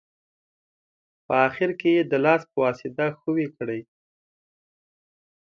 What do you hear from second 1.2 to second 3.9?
په اخیر کې یې د لاس په واسطه ښوي کړئ.